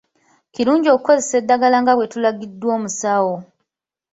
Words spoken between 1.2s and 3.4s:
eddagala nga bwe tulagiddwa omusawo.